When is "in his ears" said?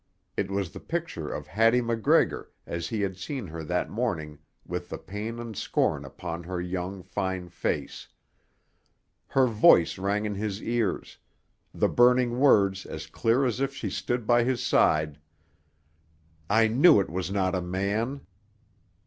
10.25-11.19